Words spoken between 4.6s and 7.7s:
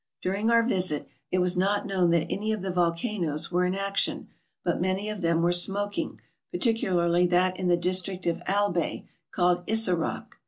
but many of them were smoking, particularly that in